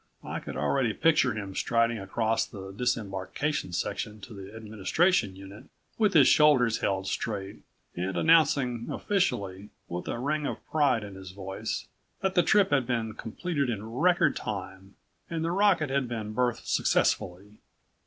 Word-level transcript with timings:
I 0.23 0.39
could 0.39 0.57
already 0.57 0.95
picture 0.95 1.33
him 1.35 1.53
striding 1.53 1.99
across 1.99 2.43
the 2.47 2.71
disembarkation 2.71 3.71
section 3.71 4.19
to 4.21 4.33
the 4.33 4.51
Administration 4.55 5.35
Unit 5.35 5.65
with 5.99 6.15
his 6.15 6.27
shoulders 6.27 6.79
held 6.79 7.05
straight, 7.05 7.57
and 7.95 8.17
announcing 8.17 8.87
officially, 8.89 9.69
with 9.87 10.07
a 10.07 10.17
ring 10.17 10.47
of 10.47 10.65
pride 10.71 11.03
in 11.03 11.13
his 11.13 11.29
voice, 11.29 11.87
that 12.21 12.33
the 12.33 12.41
trip 12.41 12.71
had 12.71 12.87
been 12.87 13.13
completed 13.13 13.69
in 13.69 13.91
record 13.91 14.35
time, 14.35 14.95
and 15.29 15.45
the 15.45 15.51
rocket 15.51 15.91
had 15.91 16.07
been 16.07 16.33
berthed 16.33 16.65
successfully. 16.67 17.59